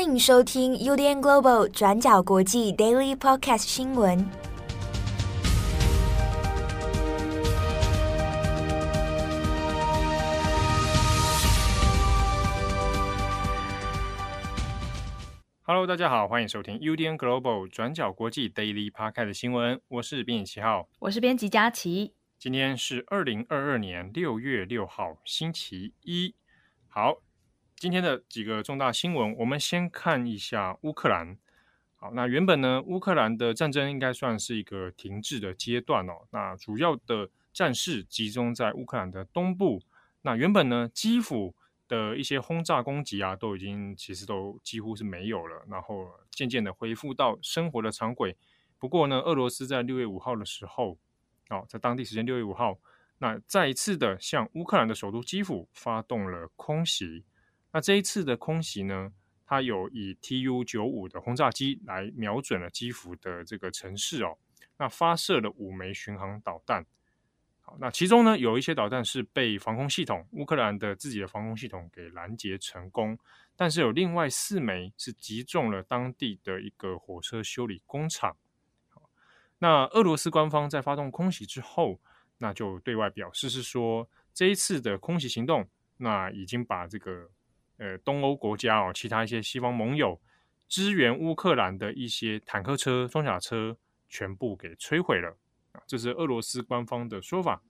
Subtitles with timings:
[0.00, 4.26] 欢迎收听 UDN Global 转角国际 Daily Podcast 新闻。
[15.64, 19.78] Hello，大家好，欢迎收听 UDN Global 转角国际 Daily Podcast 新闻。
[19.88, 22.14] 我是编辑七号，我是编辑佳琪。
[22.38, 26.34] 今天是二零二二年六月六号，星期一。
[26.88, 27.18] 好。
[27.80, 31.38] 今天的几个重大新闻，我们先看一下乌克兰。
[31.96, 36.26] 好，那原本呢，乌克兰的战争应该算是一个停滞的阶段哦。
[36.30, 39.80] 那主要的战事集中在乌克兰的东部。
[40.20, 41.54] 那原本呢，基辅
[41.88, 48.36] 的一些轰炸攻击啊，都已经其实都几乎是没有了，然后渐渐的恢复到生活的常轨。
[48.78, 50.98] 不过呢，俄罗斯在六月五号的时候，
[51.48, 52.78] 哦，在当地时间六月五号，
[53.16, 57.24] 那再一次的向乌克兰的首都基辅发动了空袭。
[57.72, 59.12] 那这一次的空袭呢，
[59.46, 64.36] 它有以 Tu 九五的轰炸机来瞄准了基辅的这个城市哦，
[64.76, 66.84] 那发射了五枚巡航导弹。
[67.60, 73.16] 好，那其中呢，有一些导弹是被防空系统乌克兰的自己的防空系统给拦截成功，
[73.54, 78.36] 但是有另外四枚是击中了当地的一个火车修理工厂。
[79.58, 82.00] 那俄罗斯官方在发动空袭之后，
[82.38, 87.30] 那就对外表示是说，这一次的空袭行动，那已经把这个。
[87.80, 90.20] 呃，东欧国家哦，其他一些西方盟友
[90.68, 95.38] 支援乌克兰的一些坦克车、装甲车，全部给摧毁了
[95.72, 95.80] 啊！
[95.86, 97.62] 这是俄罗斯官方的说法。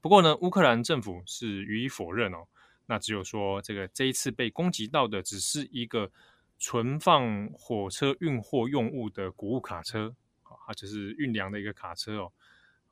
[0.00, 2.46] 不过呢，乌克兰政府是予以否认哦。
[2.86, 6.10] 那只有说，这个这一次被攻击到的只是一个
[6.58, 12.32] 存放火车运货用物的谷物卡车啊，它只是运粮的一个卡车哦。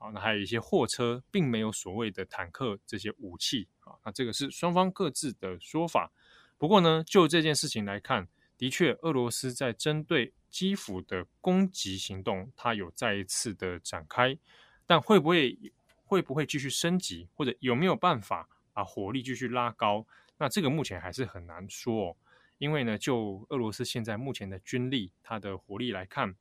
[0.05, 3.95] 啊，那还有一些货车，并没有所谓的坦克这些武器啊。
[4.05, 6.13] 那这个是双方各自的说法。
[6.59, 14.37] 不过呢，就这件事情来看，的确，俄罗斯在针对基辅的攻击行动，它有再一次的展开。
[14.85, 15.59] 但会不会
[16.05, 20.07] 会不会继续升级，或者有没有办法把火力继续拉高？
[20.37, 22.17] 那这个目前还是很难说哦。
[22.59, 26.35] 因为呢，就俄罗斯现在目前的军力，它的火力来看。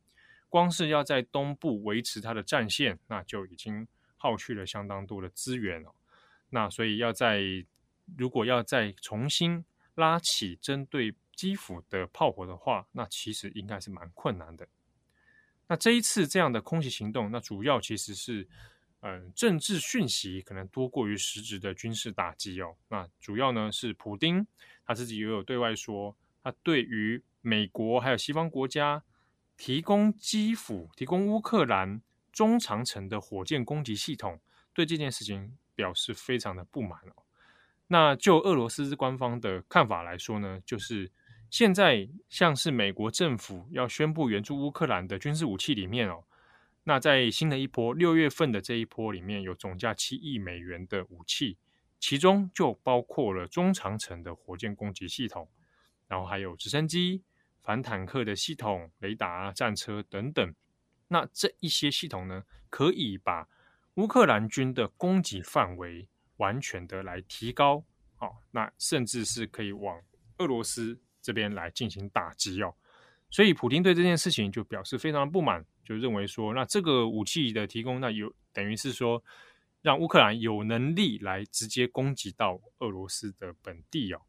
[0.53, 3.87] 光是要在东部维持它的战线，那就已经
[4.17, 5.95] 耗去了相当多的资源了。
[6.51, 7.41] 那所以要在
[8.15, 9.65] 如果要再重新
[9.95, 14.67] 拉起针对基辅的炮火的话，那其实应该是蛮困难的。
[15.67, 18.47] 那这一次这样的空袭行动，那主要其实是
[18.99, 22.75] 嗯、政治讯息可能多过于实质的军事打击哦。
[22.89, 24.45] 那主要呢是普丁
[24.85, 29.03] 他自己也有对外说，他对于美国还有西方国家。
[29.57, 34.39] 提供基辅、提供乌克兰中长程的火箭攻击系统，
[34.73, 37.23] 对这件事情表示非常的不满哦。
[37.87, 41.11] 那就俄罗斯官方的看法来说呢，就是
[41.49, 46.23] 现在像是美国政府要宣布援助乌克兰的军事武器里面哦，
[46.85, 51.57] 那在新的一波六月份的这一波里面有总价七亿美元的武器，
[51.99, 55.47] 其中就包括了中长程的火箭攻击系统，
[56.07, 57.21] 然后还有直升机。
[57.63, 60.53] 反坦克的系统、雷达、战车等等，
[61.07, 63.47] 那这一些系统呢，可以把
[63.93, 66.05] 乌克兰军的攻击范围
[66.37, 67.81] 完全的来提高，
[68.19, 70.01] 哦，那甚至是可以往
[70.39, 72.75] 俄罗斯这边来进行打击哦。
[73.29, 79.23] 所以，普京对这件事情就表示非常不满，就认为说，那这个武器的提供，那有等于是说，
[79.81, 84.21] 让乌克兰有能力来直接攻击到俄罗斯的本地哦。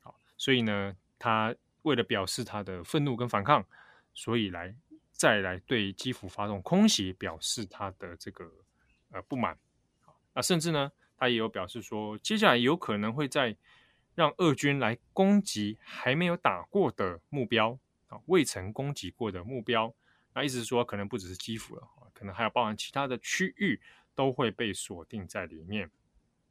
[0.00, 1.54] 好，所以呢，他。
[1.88, 3.64] 为了表示他的愤怒跟反抗，
[4.12, 4.74] 所以来
[5.10, 8.44] 再来对基辅发动空袭，表示他的这个
[9.10, 9.58] 呃不满。
[10.34, 13.56] 那甚至呢，他也有表示说，接下来有可能会再
[14.14, 17.78] 让俄军来攻击还没有打过的目标
[18.08, 19.92] 啊，未曾攻击过的目标。
[20.34, 23.80] 那意思是说，可能不只是基辅了，可能还有包含其他的区域
[24.14, 25.90] 都会被锁定在里面。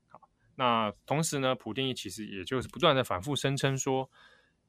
[0.10, 0.20] 好，
[0.56, 4.10] 那同时呢，普丁其实也就是不断的反复声称说。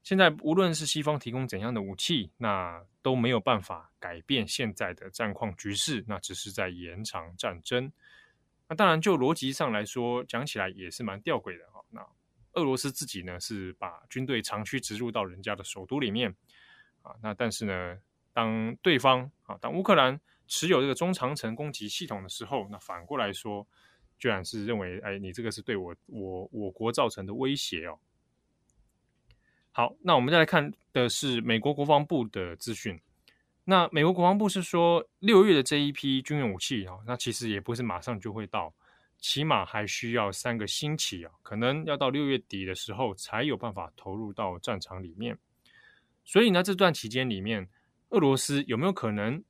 [0.08, 7.92] 现在无论是西方提供怎样的武器，那都没有办法改变现在的战况局势，那只是在延长战争。
[8.70, 11.84] 那当然，就逻辑上来说，讲起来也是蛮吊诡的哈。
[11.90, 12.00] 那
[12.54, 16.34] 俄罗斯自己呢，是把军队长驱直入到人家的首都里面
[17.02, 17.98] 啊，那但是呢，
[18.32, 23.68] 当对方啊，当乌克兰持有这个中长程攻击系统的时候，那反过来说，
[24.18, 27.98] 居然是认为，哎，你这个是对我我我国造成的威胁哦。
[29.78, 33.00] 好，那我们再来看的是美国国防部的资讯。
[33.62, 38.74] 那美国国防部是说，六月的这一批军用武器啊，那其实也不是马上就会到，
[39.18, 45.38] 起码还需要三个星期啊，可能要到六月底的时候才有办法投入到战场里面。
[46.24, 47.68] 所以呢，这段期间里面，
[48.08, 49.40] 俄罗斯有没有可能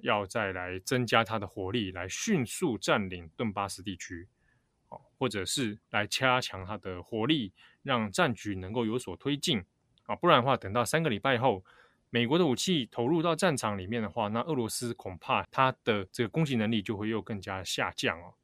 [0.00, 4.28] 要再来增加它的火力，来迅速占领顿巴斯地区，
[5.16, 9.64] 或者是来加强它的火力，让战局能够有所推进
[10.08, 10.16] 啊？
[10.16, 11.64] 不然的话，等到三个礼拜后，
[12.10, 18.34] 美国的武器投入到战场里面的话，那俄罗斯恐怕它的这个攻击能力就会又更加下降哦。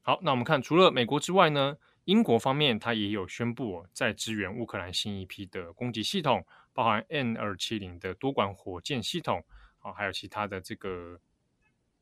[0.00, 1.76] 好，那我们看，除了美国之外呢，
[2.06, 9.44] 英国方面它也有宣布，在支援乌克兰新一批的攻击系统，包含 N 二七零的多管火箭系统
[9.78, 11.20] 啊，还有其他的这个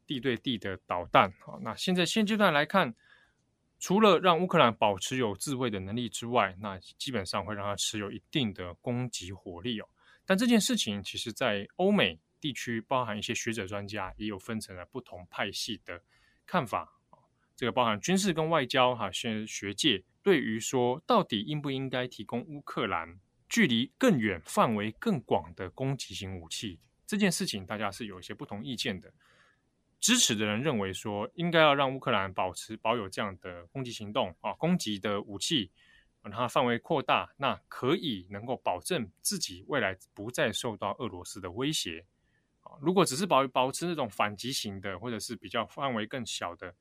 [0.06, 1.58] 地对地的导弹啊。
[1.61, 2.94] 那现在现阶段来看，
[3.81, 9.88] 除了让乌克兰保持有自卫的能力之外，那基本上会让它持有一定的攻击火力哦。
[10.27, 16.03] 但这件事情其实，在欧美地区，包含一些学者专家，也有分成了不同派系的
[16.47, 17.00] 看法。
[17.56, 23.19] 这个包含军事跟外交哈，现在学界对于说到底应不应该提供乌克兰
[23.49, 29.12] 距离更远、范围更广的攻击型武器这件事情，大家是有一些不同意见的。
[30.00, 35.70] 支持的人认为说，应该要让乌克兰保持保有这样的攻击行动啊，攻击的武器
[36.23, 42.05] 让它范围扩大，那可以能够保证自己未来不再受到俄罗斯的威胁
[42.62, 42.73] 啊。
[42.81, 46.75] 如果只是保保持那种反击型的，或者是比较范围更小的。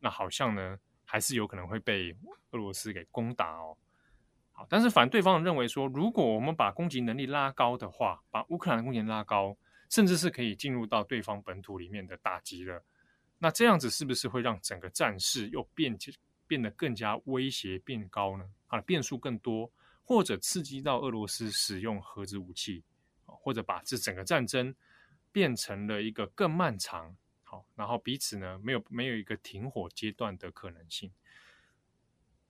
[0.00, 2.14] 那好像呢，还是有可能会被
[2.50, 3.74] 俄罗斯给攻打哦。
[4.52, 9.56] 好，但是反对方认为说，如果我们把攻击能力拉高的话，把乌克兰的攻击拉高，
[9.94, 12.84] 甚至是可以进入到对方本土里面的打击了，
[13.38, 15.96] 那这样子是不是会让整个战事又变
[16.48, 18.44] 变得更加威胁变高呢？
[18.66, 19.70] 啊，变数更多，
[20.02, 22.82] 或者刺激到俄罗斯使用核子武器，
[23.24, 24.74] 或者把这整个战争
[25.30, 27.16] 变成了一个更漫长。
[27.44, 31.08] 好然后彼此呢，没有没有一个停火阶段的可能性。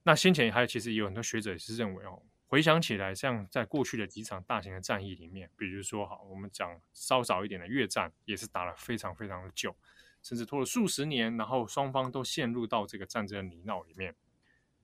[0.01, 2.23] 那先前还有其实有很多学者也是认为哦，
[2.55, 9.75] 回想起来，像在过去的几场大型的战役里面，比如说好，我们讲稍早一点的越战，也是打了非常非常的久，
[10.23, 14.15] 甚至拖了数十年，然后双方都陷入到这个战争的泥淖里面。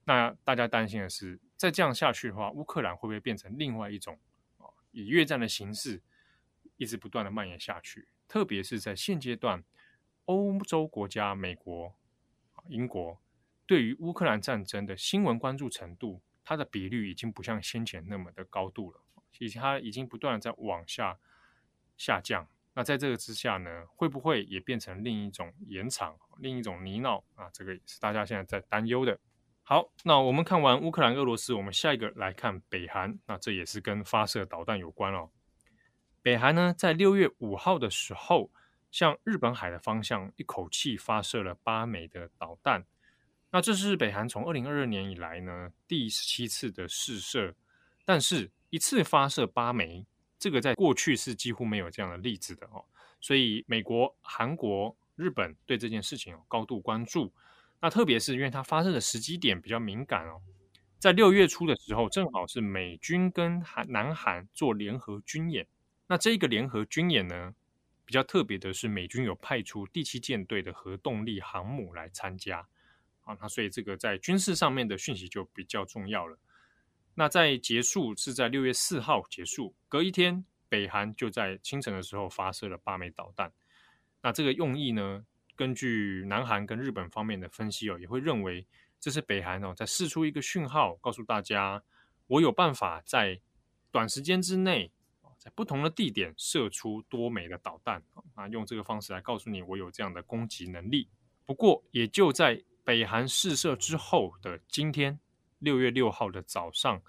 [0.03, 4.19] 那大家担心的是，再这样下去的话，乌克兰会不会变成另外一种
[4.57, 6.01] 啊，以越战的形式
[6.75, 8.09] 一直不断的蔓延下去？
[8.27, 9.63] 特别是在现阶段。
[10.25, 11.95] 欧洲国家、美国、
[12.67, 13.17] 英国
[13.65, 16.21] 对于乌克兰战争的新闻关注程度，
[16.51, 18.99] 它的比率已经不像先前那么的高度了，
[19.31, 21.17] 其实它已经不断的在往下
[21.95, 22.45] 下降。
[22.73, 27.49] 那在这个之下呢，会不会也变成另一种延长、另一种泥淖啊？
[27.53, 29.17] 这个也是大家现在在担忧的。
[29.63, 33.17] 好，那我们看完乌克兰、俄罗斯，我们下一个来看北韩。
[33.27, 35.29] 那这也是跟发射导弹有关哦。
[36.21, 38.51] 北韩呢，在六月五号的时候。
[38.91, 42.85] 向日本海的方向一口气发射了八枚的导弹，
[43.51, 47.53] 那这是北韩从二零二二年以来呢第十七次的试射，
[48.05, 50.05] 但是一次发射八枚，
[50.39, 52.85] 这个在过去是几乎没有这样的例子的哦，
[53.19, 57.33] 所以美国、韩国、日本对这件事情有高度关注，
[57.81, 60.41] 那特别是因为它发射的时机点比较敏感哦，
[60.97, 65.67] 在六月初的时候，正好是美军跟韩南韩做联合军演，
[66.07, 67.53] 那这个联合军演呢，
[68.05, 72.67] 比较特别的是，美军有派出第七舰队的核动力航母来参加，
[73.31, 76.37] 啊，那所以这个在军事上面的讯息就比较重要了。
[77.15, 83.51] 那在结束是在六月四号结束，隔一天，北韩就在清晨的时候发射了八枚导弹。
[84.21, 88.67] 那这个用意呢，根据南韩跟日本方面的分析哦，也会认为
[88.99, 91.83] 这是北韩哦在试出一个讯号，告诉大家
[92.27, 93.41] 我有办法在
[93.91, 94.91] 短时间之内。
[95.37, 98.03] 在不同的地点射出多枚的导弹
[98.35, 101.09] 啊，用这个方式来告诉你我有这样的攻击能力。
[101.47, 105.17] 不过，也就在北韩试射之后的今天，
[105.59, 107.01] 六月六号的早上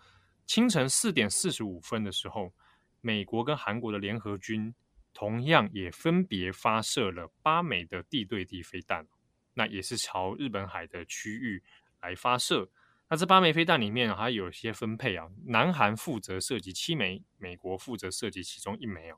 [0.47, 2.53] 清晨四点四十五分的时候，
[3.01, 4.73] 美国跟韩国的联合军
[5.13, 9.09] 同样也分别发射了八枚的地对地飞弹，
[9.55, 11.65] 那也是朝日本海的区域
[12.01, 12.71] 来发射。
[13.09, 19.17] 那这八枚飞弹里面还有一些分配啊，南韩负责射击七枚，美国负责射击其中一枚哦。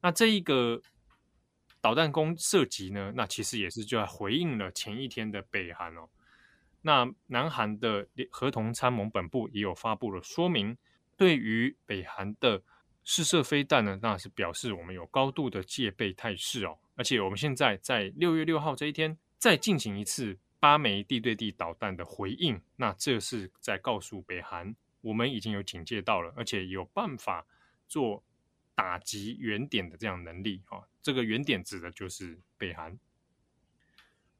[0.00, 0.80] 那这一个
[1.82, 6.08] 导弹攻射击呢，那其实也是就在回应了前一天的北韩哦。
[6.80, 10.74] 那南韩的合同参谋本部也有发布了说明，
[11.18, 12.62] 对于北韩的
[13.04, 16.78] 试射飞弹呢，那是表示我们有高度的戒备态势哦。
[16.94, 20.38] 而且我们现在在六月六号这一天再进行一次。
[20.62, 27.44] 八枚地对地导弹的回应，那这是在告诉北韩，我们已经有警戒到了，而且有办法
[27.88, 28.22] 做
[28.72, 30.62] 打击原点的这样能力。
[30.66, 32.98] 哈，这个原点指的就是北韩。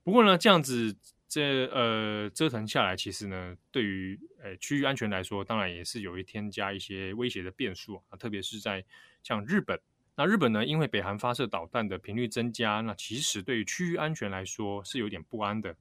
[0.05, 0.97] 不过呢，这样子
[1.29, 8.85] 这呃折腾下来，其实呢，对于呃区域安全来说，当然也是有一添加一些威胁的变数啊，特别是在
[9.23, 9.81] 像日本。
[10.15, 15.75] 那日本呢，因为北韩发射导弹的频率增加，那其实对于区域安全来说是有点不安的。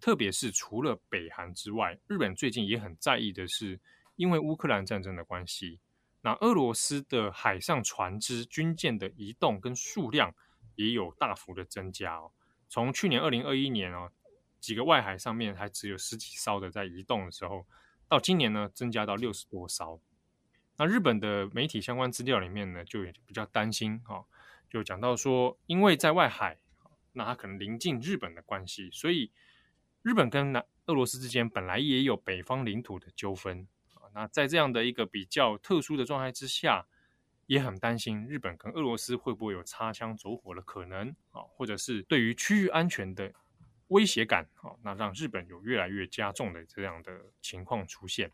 [0.00, 3.80] 特别是除了北韩之外，日本最近也很在意的是，
[4.16, 5.80] 因为乌克兰战争的关系，
[6.20, 10.34] 那俄罗斯的海上船只、军舰的移动跟数量
[10.74, 12.32] 也有大幅的增加哦。
[12.68, 14.10] 从去年二零二一年哦，
[14.60, 17.66] 几个外海上面还只有十几艘的在移动的时候，
[18.08, 20.00] 到今年呢，增加到六十多艘。
[20.76, 24.24] 那日本的媒体相关资料里面呢，就也比较担心哈，
[24.68, 26.58] 就讲到说，因为在外海，
[27.12, 29.30] 那它可能临近日本的关系，所以
[30.02, 33.66] 日本跟南俄罗斯之间本来也有北方领土的纠纷。
[34.14, 36.86] 那在这样的一个比较特殊的状态之下，
[37.46, 43.32] 也很担心日本跟俄罗斯会不会有擦枪走火的可能啊，或者是对于区域安全的
[43.88, 48.30] 威胁感啊，那让日本有越来越加重的这样的情况出现。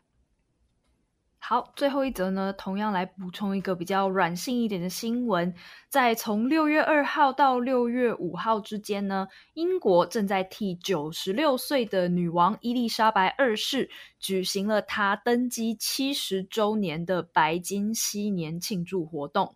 [1.47, 5.53] 好，最后一则呢，同样来补充一个比较软性一点的新闻，
[5.89, 13.87] 在从六月二号到六月五号之间呢，英国正在替九十六岁的女王伊丽莎白二世
[14.19, 19.55] 举行了她登基七十周年的白金禧年庆祝活动。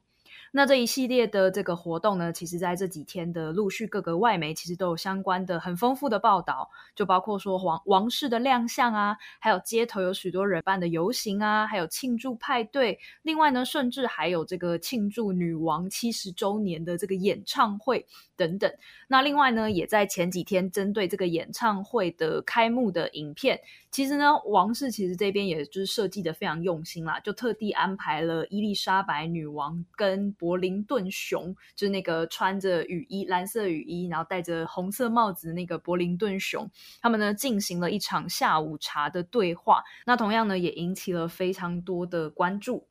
[0.52, 18.72] 那这一系列的这个活动呢，其实在这几天的陆续各个外媒其实都有相关的很丰富的报道，就包括说王王室的亮相啊，还有街头有许多人办的游行啊，还有庆祝派对，另外呢，甚至还有这个庆祝女王七十周年的这个演唱会等等。
[19.08, 23.60] 那另外呢，也在前几天针对这个演唱会的开幕的影片，
[23.92, 36.68] 其实呢，王室其实这边也就是设计的非常用心啦，就特地安排了伊丽莎白女王跟柏林顿熊，就是那个穿着雨衣、蓝色雨衣，然后戴着红色帽子的那个柏林顿熊，
[37.00, 39.84] 他们呢进行了一场下午茶的对话。
[40.08, 42.89] 那同样呢，也引起了非常多的关注。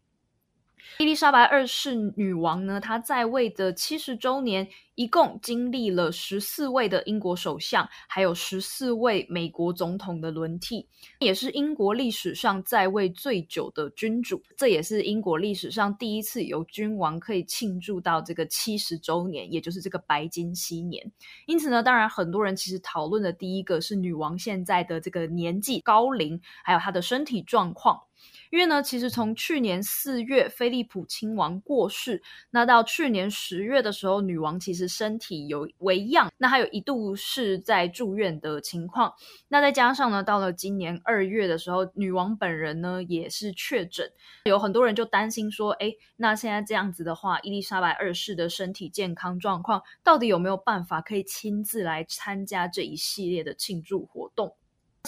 [0.98, 10.88] 伊丽莎白二世女王呢，她在位的七十周年，一共经历了十四位的英国首相，还有十四位美国总统的轮替，
[11.20, 14.42] 也是英国历史上在位最久的君主。
[14.56, 21.12] 这也是英国历史上第一次由君王可以庆祝到这个七十周年，也就是这个白金禧年。
[21.46, 28.02] 因此呢，当然很多人其实讨论的第一个是女王现在的这个年纪高龄，还有她的身体状况。
[28.50, 39.12] 因为呢，其实从去年四月菲利普亲王过世，那到去年十月的时候，女王其实身体有微恙，那还有一度是在住院的情况。
[39.48, 44.10] 那再加上呢，到了今年二月的时候，女王本人呢也是确诊，
[44.44, 54.56] 有很多人就担心说，哎，那现在这样子的话，伊丽莎白二世的身体健康状况到底有没有办法可以亲自来参加这一系列的庆祝活动？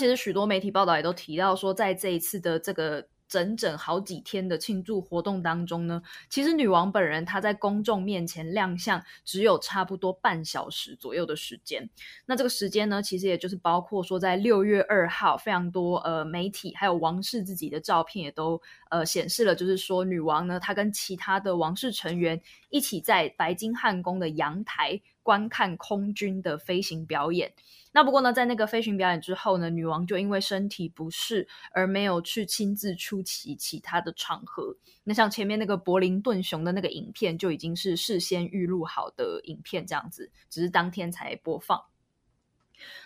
[0.01, 3.07] 其实许多媒体报道也都提到说，在这一次的这个。
[3.31, 11.89] 整整好几天的庆祝活动当中呢，其实女王本人她在公众面前亮相只有差不多半小时左右的时间。
[12.27, 27.53] 那这个时间呢，其实也就是包括说在六月二号，非常多呃媒体还有王室自己的照片也都呃显示了，就是说女王呢，她跟其他的王室成员一起在白金汉宫的阳台观看空军的飞行表演。
[27.93, 34.77] 那不过呢，在那个飞行表演之后呢，女王就因为身体不适而没有去亲自出席其他的场合。
[35.03, 41.83] 那像前面那个柏林顿熊的那个影片，就已经是事先预录好的影片，这样子，只是当天才播放。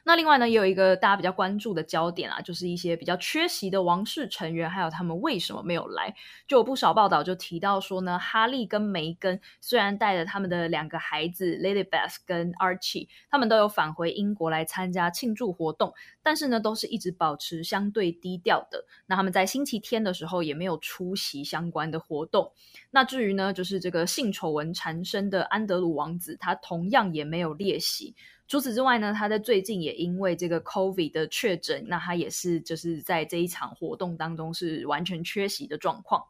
[0.05, 6.15] 那另外呢，也有一个大家比较关注的焦点啊，就是一些比较缺席的王室成员，还有他们为什么没有来？
[6.47, 18.85] 就有不少报道就提到说呢，哈利跟梅根虽然带着他们的两个孩子 Lilybeth 跟 Archie，他们都有返回英国来参加庆祝活动，但是呢，都是一直保持相对低调的。
[19.07, 22.53] 那他们在星期天的时候也没有出席相关的活动。
[22.91, 28.15] 那至于呢，就是这个性丑闻缠身的安德鲁王子，他同样也没有列席。
[28.47, 36.25] 除此之外呢，他在最近也因为这个 COVID 的确诊，那他也是就是在这一场活动当中是完全缺席的状况。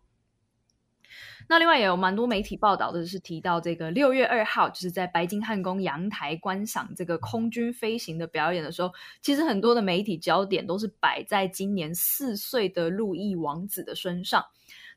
[1.49, 8.91] 那另外也有蛮多媒体报道的是提到这个六月二号，就是在白金汉宫阳台观赏这个空军飞行的表演的时候，
[9.21, 14.45] 其实很多的媒体焦点都是摆在今年四岁的路易王子的身上。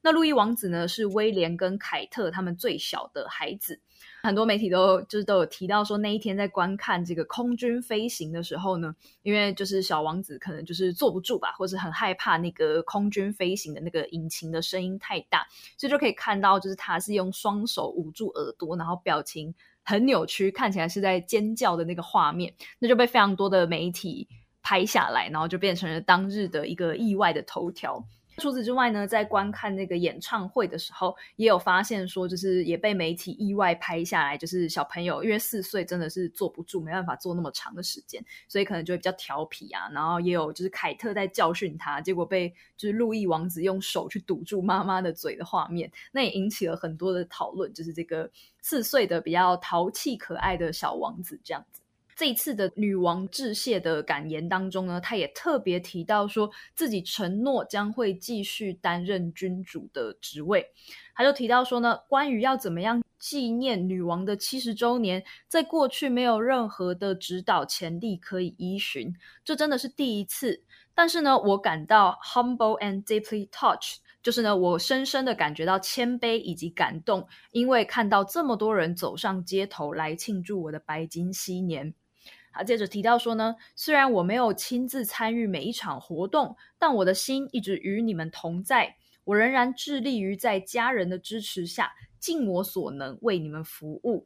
[0.08, 3.82] 那路易王子呢，是威廉跟凯特他们最小的孩子。
[4.24, 15.46] 很多媒体都就是都有提到说，那一天在观看这个空军飞行的时候呢，因为就是小王子可能就是坐不住吧，或是很害怕那个空军飞行的那个引擎的声音太大，
[15.78, 24.30] 所以就可以看到就是他是用双手捂住耳朵，然后表情很扭曲，看起来是在尖叫的那个画面，那就被非常多的媒体
[24.64, 28.08] 拍下来，然后就变成了当日的一个意外的头条。
[28.38, 39.90] 除此之外呢，在观看那个演唱会的时候，也有发现说，就是也被媒体意外拍下来，就是小朋友因为四岁真的是坐不住，没办法坐那么长的时间，所以可能就会比较调皮啊。
[39.92, 48.30] 然后也有就是凯特在教训他，结果被就是路易王子用手去堵住妈妈的嘴的画面，那也引起了很多的讨论，就是这个
[48.62, 51.82] 四岁的比较淘气可爱的小王子这样子。
[52.18, 60.66] 这一次的女王致谢的感言当中呢，她也特别提到说自己承诺将会继续担任君主的职位。
[61.14, 70.64] 她就提到说呢，关于要怎么样纪念女王的七十周年，在过去没有任何的指导潜力可以依循，这真的是第一次。
[70.96, 81.94] 但是呢，我感到 humble and deeply touched，就是呢，我深深的感觉到谦卑以及感动，因为看到这么多人走上街头来庆祝我的白金禧年。
[82.58, 88.96] 他接着提到说呢，虽然我没有亲自参与每一场活动，但我的心一直与你们同在。
[89.24, 94.26] 我仍然致力于在家人的支持下，尽我所能为你们服务。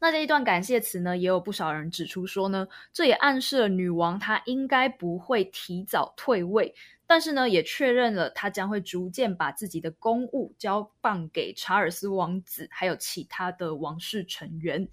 [0.00, 6.74] 那这一段感谢词呢，也有不少人指出说呢，这也暗示了女王她应该不会提早退位，
[7.06, 14.88] 但是呢，也确认了她将会逐渐把自己的公务交棒给查尔斯王子，还有其他的王室成员。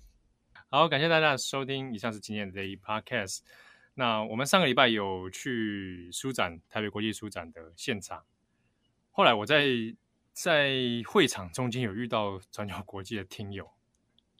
[0.74, 1.94] 好，感谢大家的收听。
[1.94, 3.40] 以上是今天的 Podcast。
[3.94, 8.24] 那我们上个礼拜有去书展，台北国际书展的现场。
[9.10, 9.66] 后来我在
[10.32, 10.72] 在
[11.06, 13.70] 会场中间有遇到转角国际的听友。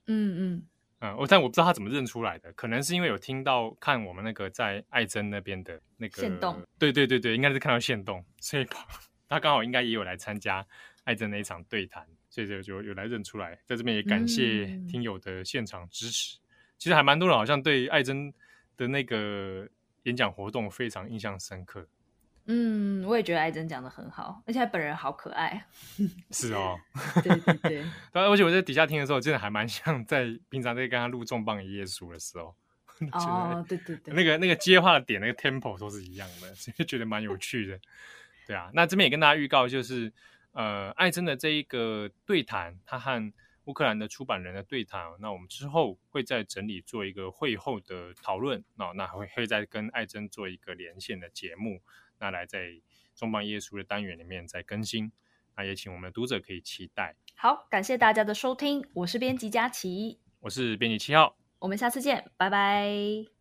[0.08, 0.68] 嗯嗯
[1.02, 6.22] 嗯，我、嗯、但我不知道他怎么认出来的，可能是因为有听到看我们那个在爱珍那边的那个。
[6.80, 8.66] 对对对对，应该是看到线动，所以
[9.28, 10.66] 他刚好应该也有来参加
[11.04, 12.06] 爱珍那一场对谈。
[12.34, 16.38] 所以就就有来认出来，在这边也感谢听友的现场支持。
[16.38, 18.34] 嗯、其实还蛮多人好像对艾珍
[18.78, 19.68] 的那个
[20.04, 21.86] 演讲活动非常印象深刻。
[22.46, 25.68] 嗯，我也觉得艾珍讲的很好，而且他本人好可爱。
[26.32, 26.80] 是哦，
[27.22, 27.84] 对对对。
[28.14, 32.56] 而且我在底下听的时候，真的还蛮像在平常在跟他录重磅一页书的时候。
[33.12, 34.14] 哦，对对对。
[34.14, 37.78] 那个那个接话的点，那个 tempo 都是一样的，所以觉得蛮有趣的。
[38.48, 40.14] 对啊，那这边也跟大家预告就是。
[40.54, 43.34] 呃，艾珍的这一个对谈，他和
[43.66, 51.82] 乌克兰的出版人的对谈，那我们之后会再整理做一个会后的讨论，那那还会会再跟艾珍做一个连线的节目，
[52.20, 52.82] 那来在
[53.16, 55.12] 重磅耶稣的单元里面再更新，
[55.56, 57.16] 那也请我们的读者可以期待。
[57.36, 63.41] 好，感谢大家的收听，我是编辑佳琪，我是编辑七号，我们下次见，拜拜。